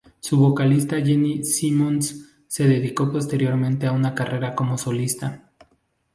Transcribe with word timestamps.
Su 0.19 0.39
vocalista 0.39 0.95
Jenny 0.99 1.43
Simmons 1.43 2.33
se 2.47 2.67
dedicó 2.67 3.11
posteriormente 3.11 3.85
a 3.85 3.91
una 3.91 4.15
carrera 4.15 4.55
como 4.55 4.75
solista. 4.79 5.47